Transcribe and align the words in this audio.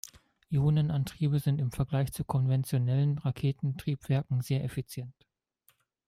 Ionenantriebe 0.49 1.37
sind 1.37 1.61
im 1.61 1.71
Vergleich 1.71 2.11
zu 2.11 2.23
konventionellen 2.23 3.19
Raketentriebwerken 3.19 4.41
sehr 4.41 4.63
effizient. 4.63 5.13